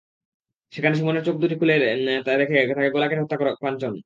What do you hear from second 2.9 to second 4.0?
গলা কেটে হত্যা করে কাঞ্চন।